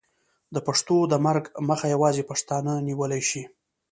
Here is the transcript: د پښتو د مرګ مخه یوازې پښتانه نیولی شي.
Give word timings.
د 0.53 0.55
پښتو 0.67 0.97
د 1.11 1.13
مرګ 1.25 1.43
مخه 1.69 1.85
یوازې 1.93 2.27
پښتانه 2.29 2.73
نیولی 2.87 3.21
شي. 3.29 3.43